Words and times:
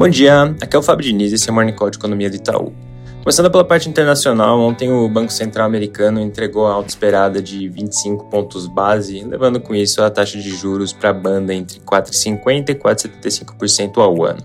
Bom 0.00 0.08
dia, 0.08 0.56
aqui 0.62 0.74
é 0.74 0.78
o 0.78 0.82
Fábio 0.82 1.04
Diniz 1.04 1.30
e 1.30 1.34
esse 1.34 1.46
é 1.46 1.52
o 1.52 1.54
Morning 1.54 1.74
Call 1.74 1.90
de 1.90 1.98
Economia 1.98 2.30
do 2.30 2.36
Itaú. 2.36 2.72
Começando 3.22 3.50
pela 3.50 3.62
parte 3.62 3.86
internacional, 3.86 4.58
ontem 4.58 4.90
o 4.90 5.06
Banco 5.06 5.30
Central 5.30 5.66
americano 5.66 6.18
entregou 6.18 6.66
a 6.66 6.72
alta 6.72 6.88
esperada 6.88 7.42
de 7.42 7.68
25 7.68 8.24
pontos 8.30 8.66
base, 8.66 9.22
levando 9.22 9.60
com 9.60 9.74
isso 9.74 10.02
a 10.02 10.08
taxa 10.08 10.38
de 10.38 10.56
juros 10.56 10.94
para 10.94 11.10
a 11.10 11.12
banda 11.12 11.52
entre 11.52 11.80
4,50% 11.80 12.70
e 12.70 12.74
4,75% 12.76 13.98
ao 13.98 14.24
ano. 14.24 14.40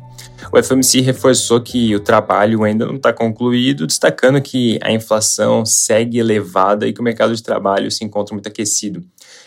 O 0.52 0.61
FOMC 0.61 0.99
reforçou 0.99 1.61
que 1.61 1.95
o 1.95 2.01
trabalho 2.01 2.65
ainda 2.65 2.85
não 2.85 2.95
está 2.95 3.13
concluído, 3.13 3.87
destacando 3.87 4.41
que 4.41 4.77
a 4.83 4.91
inflação 4.91 5.65
segue 5.65 6.19
elevada 6.19 6.85
e 6.85 6.91
que 6.91 6.99
o 6.99 7.03
mercado 7.03 7.33
de 7.33 7.41
trabalho 7.41 7.89
se 7.89 8.03
encontra 8.03 8.35
muito 8.35 8.47
aquecido. 8.47 9.01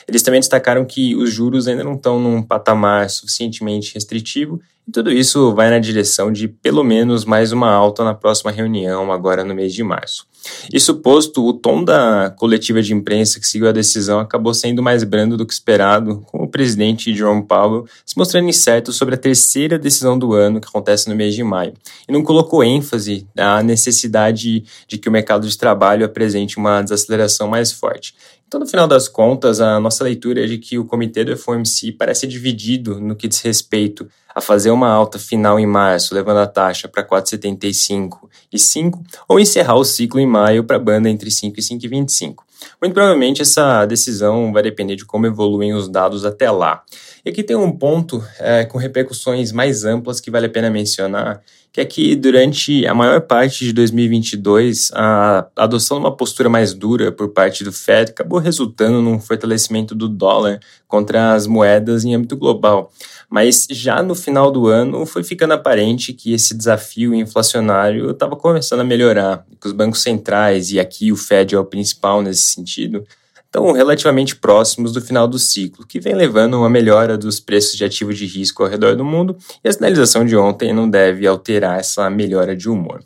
Eles 0.08 0.22
também 0.22 0.40
destacaram 0.40 0.84
que 0.84 1.14
os 1.14 1.30
juros 1.30 1.68
ainda 1.68 1.84
não 1.84 1.94
estão 1.94 2.18
num 2.18 2.42
patamar 2.42 3.10
suficientemente 3.10 3.92
restritivo 3.94 4.60
e 4.88 4.90
tudo 4.90 5.12
isso 5.12 5.54
vai 5.54 5.68
na 5.68 5.78
direção 5.78 6.32
de 6.32 6.48
pelo 6.48 6.82
menos 6.82 7.26
mais 7.26 7.52
uma 7.52 7.70
alta 7.70 8.02
na 8.02 8.14
próxima 8.14 8.50
reunião, 8.50 9.12
agora 9.12 9.44
no 9.44 9.54
mês 9.54 9.74
de 9.74 9.84
março. 9.84 10.26
Isso 10.72 10.94
posto, 10.94 11.46
o 11.46 11.52
tom 11.52 11.84
da 11.84 12.34
coletiva 12.38 12.80
de 12.80 12.94
imprensa 12.94 13.38
que 13.38 13.46
seguiu 13.46 13.68
a 13.68 13.72
decisão 13.72 14.18
acabou 14.18 14.54
sendo 14.54 14.82
mais 14.82 15.04
brando 15.04 15.36
do 15.36 15.44
que 15.44 15.52
esperado, 15.52 16.24
com 16.26 16.42
o 16.42 16.48
presidente 16.48 17.14
Jerome 17.14 17.44
Powell 17.44 17.84
se 18.06 18.16
mostrando 18.16 18.48
incerto 18.48 18.90
sobre 18.90 19.14
a 19.14 19.18
terceira 19.18 19.78
decisão 19.78 20.18
do 20.18 20.32
ano, 20.32 20.58
que 20.58 20.68
acontece 20.68 21.06
no 21.10 21.14
mês 21.14 21.34
de 21.34 21.44
maio, 21.44 21.74
e 22.08 22.12
não 22.12 22.22
colocou 22.22 22.64
ênfase 22.64 23.26
na 23.36 23.62
necessidade 23.62 24.64
de 24.86 24.96
que 24.96 25.08
o 25.08 25.12
mercado 25.12 25.46
de 25.46 25.58
trabalho 25.58 26.06
apresente 26.06 26.56
uma 26.56 26.80
desaceleração 26.80 27.46
mais 27.46 27.70
forte. 27.70 28.14
Então, 28.48 28.58
no 28.58 28.66
final 28.66 28.88
das 28.88 29.08
contas, 29.08 29.60
a 29.60 29.78
nossa 29.78 30.02
leitura 30.02 30.42
é 30.42 30.46
de 30.46 30.56
que 30.56 30.78
o 30.78 30.86
comitê 30.86 31.22
do 31.22 31.36
FOMC 31.36 31.92
parece 31.92 32.26
dividido 32.26 32.98
no 32.98 33.14
que 33.14 33.28
diz 33.28 33.42
respeito 33.42 34.08
a 34.34 34.40
fazer 34.40 34.70
uma 34.70 34.88
alta 34.88 35.18
final 35.18 35.60
em 35.60 35.66
março, 35.66 36.14
levando 36.14 36.38
a 36.38 36.46
taxa 36.46 36.88
para 36.88 37.06
4,75 37.06 38.26
e 38.50 38.58
5, 38.58 39.04
ou 39.28 39.38
encerrar 39.38 39.74
o 39.74 39.84
ciclo 39.84 40.18
em 40.18 40.26
maio 40.26 40.64
para 40.64 40.76
a 40.76 40.80
banda 40.80 41.10
entre 41.10 41.30
5 41.30 41.60
e 41.60 41.62
5,25. 41.62 42.36
Muito 42.80 42.94
provavelmente 42.94 43.42
essa 43.42 43.84
decisão 43.84 44.50
vai 44.50 44.62
depender 44.62 44.96
de 44.96 45.04
como 45.04 45.26
evoluem 45.26 45.74
os 45.74 45.86
dados 45.86 46.24
até 46.24 46.50
lá. 46.50 46.82
E 47.28 47.30
aqui 47.30 47.42
tem 47.42 47.54
um 47.54 47.70
ponto 47.70 48.24
é, 48.40 48.64
com 48.64 48.78
repercussões 48.78 49.52
mais 49.52 49.84
amplas 49.84 50.18
que 50.18 50.30
vale 50.30 50.46
a 50.46 50.48
pena 50.48 50.70
mencionar, 50.70 51.42
que 51.70 51.78
é 51.78 51.84
que 51.84 52.16
durante 52.16 52.86
a 52.86 52.94
maior 52.94 53.20
parte 53.20 53.66
de 53.66 53.72
2022, 53.74 54.90
a 54.94 55.46
adoção 55.54 55.98
de 55.98 56.04
uma 56.04 56.16
postura 56.16 56.48
mais 56.48 56.72
dura 56.72 57.12
por 57.12 57.28
parte 57.28 57.62
do 57.62 57.70
Fed 57.70 58.12
acabou 58.12 58.38
resultando 58.38 59.02
num 59.02 59.20
fortalecimento 59.20 59.94
do 59.94 60.08
dólar 60.08 60.58
contra 60.86 61.34
as 61.34 61.46
moedas 61.46 62.02
em 62.02 62.14
âmbito 62.14 62.34
global. 62.34 62.90
Mas 63.28 63.66
já 63.70 64.02
no 64.02 64.14
final 64.14 64.50
do 64.50 64.66
ano 64.66 65.04
foi 65.04 65.22
ficando 65.22 65.52
aparente 65.52 66.14
que 66.14 66.32
esse 66.32 66.56
desafio 66.56 67.14
inflacionário 67.14 68.10
estava 68.10 68.36
começando 68.36 68.80
a 68.80 68.84
melhorar, 68.84 69.44
que 69.60 69.66
os 69.66 69.74
bancos 69.74 70.00
centrais, 70.00 70.70
e 70.70 70.80
aqui 70.80 71.12
o 71.12 71.16
Fed 71.16 71.54
é 71.54 71.58
o 71.58 71.64
principal 71.66 72.22
nesse 72.22 72.44
sentido, 72.44 73.04
estão 73.48 73.72
relativamente 73.72 74.36
próximos 74.36 74.92
do 74.92 75.00
final 75.00 75.26
do 75.26 75.38
ciclo, 75.38 75.86
que 75.86 75.98
vem 75.98 76.14
levando 76.14 76.54
a 76.54 76.58
uma 76.60 76.70
melhora 76.70 77.16
dos 77.16 77.40
preços 77.40 77.76
de 77.76 77.84
ativos 77.84 78.16
de 78.16 78.26
risco 78.26 78.62
ao 78.62 78.68
redor 78.68 78.94
do 78.94 79.04
mundo, 79.04 79.36
e 79.64 79.68
a 79.68 79.72
sinalização 79.72 80.24
de 80.24 80.36
ontem 80.36 80.72
não 80.72 80.88
deve 80.88 81.26
alterar 81.26 81.80
essa 81.80 82.08
melhora 82.10 82.54
de 82.54 82.68
humor. 82.68 83.02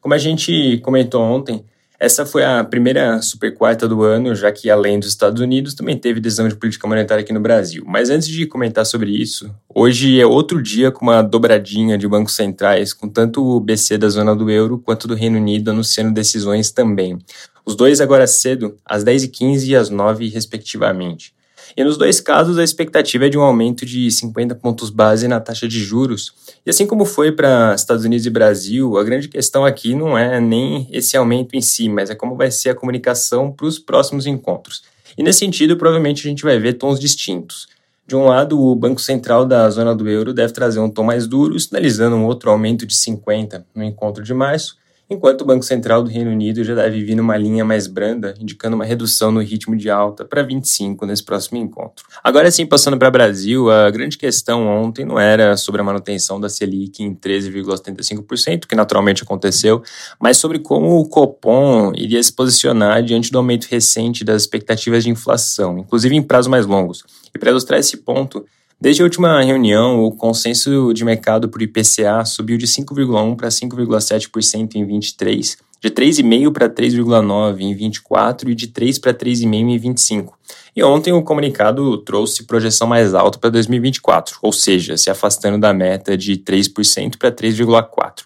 Como 0.00 0.14
a 0.14 0.18
gente 0.18 0.78
comentou 0.84 1.22
ontem, 1.22 1.64
essa 1.98 2.26
foi 2.26 2.44
a 2.44 2.64
primeira 2.64 3.22
super 3.22 3.54
quarta 3.54 3.86
do 3.86 4.02
ano, 4.02 4.34
já 4.34 4.50
que 4.50 4.68
além 4.68 4.98
dos 4.98 5.10
Estados 5.10 5.40
Unidos 5.40 5.72
também 5.72 5.96
teve 5.96 6.18
decisão 6.18 6.48
de 6.48 6.56
política 6.56 6.88
monetária 6.88 7.22
aqui 7.22 7.32
no 7.32 7.38
Brasil. 7.38 7.84
Mas 7.86 8.10
antes 8.10 8.26
de 8.26 8.44
comentar 8.44 8.84
sobre 8.84 9.12
isso, 9.12 9.54
hoje 9.72 10.20
é 10.20 10.26
outro 10.26 10.60
dia 10.60 10.90
com 10.90 11.06
uma 11.06 11.22
dobradinha 11.22 11.96
de 11.96 12.08
bancos 12.08 12.34
centrais, 12.34 12.92
com 12.92 13.08
tanto 13.08 13.40
o 13.46 13.60
BC 13.60 13.98
da 13.98 14.08
zona 14.08 14.34
do 14.34 14.50
euro 14.50 14.80
quanto 14.80 15.06
do 15.06 15.14
Reino 15.14 15.38
Unido 15.38 15.70
anunciando 15.70 16.12
decisões 16.12 16.72
também. 16.72 17.16
Os 17.64 17.76
dois 17.76 18.00
agora 18.00 18.26
cedo, 18.26 18.76
às 18.84 19.04
10h15 19.04 19.66
e 19.68 19.76
às 19.76 19.88
9 19.88 20.28
respectivamente. 20.28 21.32
E 21.76 21.82
nos 21.82 21.96
dois 21.96 22.20
casos, 22.20 22.58
a 22.58 22.64
expectativa 22.64 23.26
é 23.26 23.28
de 23.28 23.38
um 23.38 23.42
aumento 23.42 23.86
de 23.86 24.10
50 24.10 24.54
pontos 24.56 24.90
base 24.90 25.26
na 25.26 25.40
taxa 25.40 25.66
de 25.66 25.82
juros. 25.82 26.32
E 26.66 26.70
assim 26.70 26.86
como 26.86 27.04
foi 27.04 27.32
para 27.32 27.74
Estados 27.74 28.04
Unidos 28.04 28.26
e 28.26 28.30
Brasil, 28.30 28.98
a 28.98 29.04
grande 29.04 29.28
questão 29.28 29.64
aqui 29.64 29.94
não 29.94 30.18
é 30.18 30.40
nem 30.40 30.86
esse 30.90 31.16
aumento 31.16 31.56
em 31.56 31.62
si, 31.62 31.88
mas 31.88 32.10
é 32.10 32.14
como 32.14 32.36
vai 32.36 32.50
ser 32.50 32.70
a 32.70 32.74
comunicação 32.74 33.50
para 33.50 33.66
os 33.66 33.78
próximos 33.78 34.26
encontros. 34.26 34.82
E 35.16 35.22
nesse 35.22 35.38
sentido, 35.40 35.76
provavelmente 35.76 36.26
a 36.26 36.30
gente 36.30 36.42
vai 36.42 36.58
ver 36.58 36.74
tons 36.74 37.00
distintos. 37.00 37.68
De 38.06 38.16
um 38.16 38.26
lado, 38.26 38.60
o 38.60 38.74
Banco 38.74 39.00
Central 39.00 39.46
da 39.46 39.68
zona 39.70 39.94
do 39.94 40.08
euro 40.08 40.34
deve 40.34 40.52
trazer 40.52 40.80
um 40.80 40.90
tom 40.90 41.04
mais 41.04 41.26
duro, 41.26 41.58
sinalizando 41.58 42.16
um 42.16 42.26
outro 42.26 42.50
aumento 42.50 42.84
de 42.84 42.94
50 42.94 43.64
no 43.74 43.82
encontro 43.82 44.22
de 44.22 44.34
março, 44.34 44.76
enquanto 45.08 45.42
o 45.42 45.44
Banco 45.44 45.64
Central 45.64 46.02
do 46.02 46.10
Reino 46.10 46.30
Unido 46.30 46.64
já 46.64 46.74
deve 46.74 47.02
vir 47.04 47.14
numa 47.14 47.36
linha 47.36 47.64
mais 47.64 47.86
branda, 47.86 48.34
indicando 48.38 48.76
uma 48.76 48.84
redução 48.84 49.30
no 49.30 49.40
ritmo 49.40 49.76
de 49.76 49.90
alta 49.90 50.24
para 50.24 50.42
25 50.42 51.04
nesse 51.06 51.24
próximo 51.24 51.58
encontro. 51.58 52.04
Agora 52.22 52.50
sim, 52.50 52.66
passando 52.66 52.98
para 52.98 53.08
o 53.08 53.10
Brasil, 53.10 53.70
a 53.70 53.90
grande 53.90 54.16
questão 54.16 54.66
ontem 54.66 55.04
não 55.04 55.18
era 55.18 55.56
sobre 55.56 55.80
a 55.80 55.84
manutenção 55.84 56.40
da 56.40 56.48
Selic 56.48 57.02
em 57.02 57.14
13,75%, 57.14 58.66
que 58.66 58.74
naturalmente 58.74 59.22
aconteceu, 59.22 59.82
mas 60.20 60.36
sobre 60.36 60.58
como 60.58 60.98
o 60.98 61.08
Copom 61.08 61.92
iria 61.94 62.22
se 62.22 62.32
posicionar 62.32 63.02
diante 63.02 63.30
do 63.30 63.38
aumento 63.38 63.66
recente 63.66 64.24
das 64.24 64.42
expectativas 64.42 65.04
de 65.04 65.10
inflação, 65.10 65.78
inclusive 65.78 66.14
em 66.14 66.22
prazos 66.22 66.48
mais 66.48 66.66
longos. 66.66 67.04
E 67.34 67.38
para 67.38 67.50
ilustrar 67.50 67.80
esse 67.80 67.98
ponto, 67.98 68.44
Desde 68.82 69.00
a 69.00 69.04
última 69.04 69.40
reunião, 69.44 70.02
o 70.02 70.10
consenso 70.10 70.92
de 70.92 71.04
mercado 71.04 71.48
por 71.48 71.62
IPCA 71.62 72.24
subiu 72.24 72.58
de 72.58 72.66
5,1% 72.66 73.36
para 73.36 73.48
5,7% 73.48 74.74
em 74.74 74.84
23, 74.84 75.56
de 75.80 75.88
3,5% 75.88 76.52
para 76.52 76.68
3,9% 76.68 77.60
em 77.60 77.76
24 77.76 78.50
e 78.50 78.56
de 78.56 78.66
3% 78.66 79.00
para 79.00 79.14
3,5% 79.14 79.54
em 79.54 79.78
25. 79.78 80.36
E 80.74 80.82
ontem 80.82 81.12
o 81.12 81.22
comunicado 81.22 81.96
trouxe 81.98 82.42
projeção 82.42 82.88
mais 82.88 83.14
alta 83.14 83.38
para 83.38 83.50
2024, 83.50 84.38
ou 84.42 84.52
seja, 84.52 84.96
se 84.96 85.08
afastando 85.08 85.58
da 85.58 85.72
meta 85.72 86.16
de 86.16 86.36
3% 86.38 87.18
para 87.18 87.30
3,4%. 87.30 88.24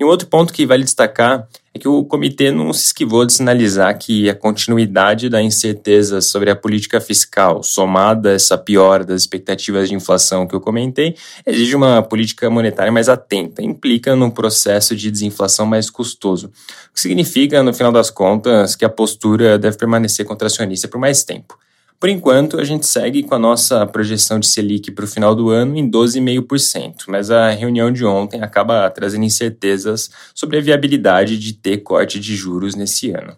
E 0.00 0.04
um 0.06 0.08
outro 0.08 0.26
ponto 0.26 0.54
que 0.54 0.64
vale 0.64 0.84
destacar 0.84 1.46
que 1.78 1.88
o 1.88 2.04
comitê 2.04 2.50
não 2.50 2.72
se 2.72 2.86
esquivou 2.86 3.24
de 3.24 3.32
sinalizar 3.32 3.96
que 3.96 4.28
a 4.28 4.34
continuidade 4.34 5.28
da 5.28 5.40
incerteza 5.40 6.20
sobre 6.20 6.50
a 6.50 6.56
política 6.56 7.00
fiscal, 7.00 7.62
somada 7.62 8.30
a 8.30 8.32
essa 8.32 8.58
piora 8.58 9.04
das 9.04 9.22
expectativas 9.22 9.88
de 9.88 9.94
inflação 9.94 10.46
que 10.46 10.54
eu 10.54 10.60
comentei, 10.60 11.14
exige 11.46 11.74
uma 11.74 12.02
política 12.02 12.50
monetária 12.50 12.92
mais 12.92 13.08
atenta, 13.08 13.62
implica 13.62 14.14
num 14.16 14.30
processo 14.30 14.96
de 14.96 15.10
desinflação 15.10 15.64
mais 15.64 15.88
custoso, 15.88 16.48
o 16.90 16.94
que 16.94 17.00
significa, 17.00 17.62
no 17.62 17.72
final 17.72 17.92
das 17.92 18.10
contas, 18.10 18.74
que 18.74 18.84
a 18.84 18.88
postura 18.88 19.58
deve 19.58 19.76
permanecer 19.76 20.26
contracionista 20.26 20.88
por 20.88 20.98
mais 20.98 21.22
tempo. 21.22 21.56
Por 22.00 22.08
enquanto, 22.08 22.60
a 22.60 22.64
gente 22.64 22.86
segue 22.86 23.24
com 23.24 23.34
a 23.34 23.38
nossa 23.40 23.84
projeção 23.84 24.38
de 24.38 24.46
Selic 24.46 24.92
para 24.92 25.04
o 25.04 25.08
final 25.08 25.34
do 25.34 25.50
ano 25.50 25.76
em 25.76 25.90
12,5%, 25.90 27.04
mas 27.08 27.28
a 27.28 27.50
reunião 27.50 27.92
de 27.92 28.04
ontem 28.04 28.40
acaba 28.40 28.88
trazendo 28.88 29.24
incertezas 29.24 30.08
sobre 30.32 30.58
a 30.58 30.60
viabilidade 30.60 31.36
de 31.36 31.54
ter 31.54 31.78
corte 31.78 32.20
de 32.20 32.36
juros 32.36 32.76
nesse 32.76 33.10
ano. 33.10 33.36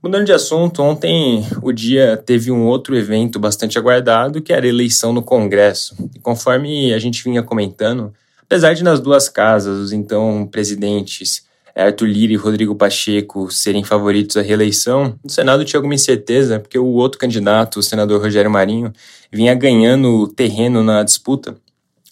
Mudando 0.00 0.26
de 0.26 0.32
assunto, 0.32 0.80
ontem 0.80 1.44
o 1.60 1.72
dia 1.72 2.16
teve 2.16 2.52
um 2.52 2.66
outro 2.66 2.96
evento 2.96 3.40
bastante 3.40 3.76
aguardado, 3.76 4.40
que 4.40 4.52
era 4.52 4.64
a 4.64 4.68
eleição 4.68 5.12
no 5.12 5.22
Congresso. 5.22 5.96
E 6.14 6.20
conforme 6.20 6.94
a 6.94 6.98
gente 7.00 7.24
vinha 7.24 7.42
comentando, 7.42 8.12
apesar 8.40 8.74
de 8.74 8.84
nas 8.84 9.00
duas 9.00 9.28
casas 9.28 9.78
os 9.78 9.92
então 9.92 10.46
presidentes 10.46 11.44
Arthur 11.74 12.06
Lira 12.06 12.32
e 12.32 12.36
Rodrigo 12.36 12.74
Pacheco 12.74 13.50
serem 13.50 13.82
favoritos 13.82 14.36
à 14.36 14.42
reeleição, 14.42 15.18
o 15.24 15.30
Senado 15.30 15.64
tinha 15.64 15.78
alguma 15.78 15.94
incerteza, 15.94 16.60
porque 16.60 16.78
o 16.78 16.86
outro 16.86 17.18
candidato, 17.18 17.78
o 17.78 17.82
senador 17.82 18.20
Rogério 18.20 18.50
Marinho, 18.50 18.92
vinha 19.32 19.54
ganhando 19.54 20.28
terreno 20.28 20.82
na 20.82 21.02
disputa. 21.02 21.56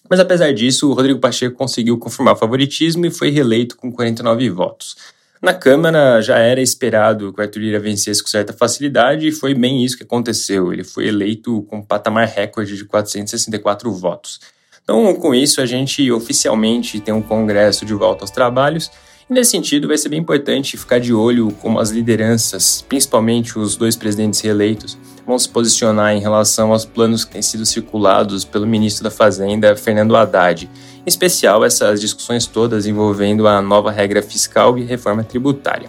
Mas 0.08 0.18
apesar 0.18 0.52
disso, 0.52 0.90
o 0.90 0.94
Rodrigo 0.94 1.20
Pacheco 1.20 1.56
conseguiu 1.56 1.96
confirmar 1.98 2.34
o 2.34 2.38
favoritismo 2.38 3.06
e 3.06 3.10
foi 3.10 3.30
reeleito 3.30 3.76
com 3.76 3.92
49 3.92 4.50
votos. 4.50 4.96
Na 5.42 5.54
Câmara 5.54 6.20
já 6.20 6.38
era 6.38 6.60
esperado 6.60 7.32
que 7.32 7.40
o 7.40 7.42
Arthur 7.42 7.60
Lira 7.60 7.80
vencesse 7.80 8.22
com 8.22 8.28
certa 8.28 8.52
facilidade 8.52 9.28
e 9.28 9.32
foi 9.32 9.54
bem 9.54 9.84
isso 9.84 9.96
que 9.96 10.02
aconteceu. 10.02 10.72
Ele 10.72 10.84
foi 10.84 11.06
eleito 11.06 11.62
com 11.62 11.78
um 11.78 11.82
patamar 11.82 12.26
recorde 12.26 12.76
de 12.76 12.84
464 12.84 13.90
votos. 13.92 14.40
Então, 14.82 15.14
com 15.14 15.34
isso, 15.34 15.60
a 15.60 15.66
gente 15.66 16.10
oficialmente 16.10 17.00
tem 17.00 17.14
um 17.14 17.22
Congresso 17.22 17.86
de 17.86 17.94
volta 17.94 18.24
aos 18.24 18.30
trabalhos 18.30 18.90
nesse 19.30 19.52
sentido, 19.52 19.88
vai 19.88 19.96
ser 19.96 20.08
bem 20.08 20.18
importante 20.18 20.76
ficar 20.76 20.98
de 20.98 21.14
olho 21.14 21.52
como 21.60 21.78
as 21.78 21.90
lideranças, 21.90 22.84
principalmente 22.88 23.58
os 23.58 23.76
dois 23.76 23.94
presidentes 23.94 24.40
reeleitos, 24.40 24.98
vão 25.24 25.38
se 25.38 25.48
posicionar 25.48 26.12
em 26.12 26.20
relação 26.20 26.72
aos 26.72 26.84
planos 26.84 27.24
que 27.24 27.32
têm 27.32 27.42
sido 27.42 27.64
circulados 27.64 28.44
pelo 28.44 28.66
ministro 28.66 29.04
da 29.04 29.10
Fazenda, 29.10 29.76
Fernando 29.76 30.16
Haddad. 30.16 30.64
Em 30.66 31.08
especial, 31.08 31.64
essas 31.64 32.00
discussões 32.00 32.46
todas 32.46 32.86
envolvendo 32.86 33.46
a 33.46 33.62
nova 33.62 33.92
regra 33.92 34.20
fiscal 34.20 34.76
e 34.76 34.82
reforma 34.82 35.22
tributária. 35.22 35.88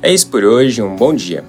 É 0.00 0.12
isso 0.12 0.28
por 0.28 0.44
hoje, 0.44 0.80
um 0.80 0.94
bom 0.94 1.12
dia. 1.12 1.44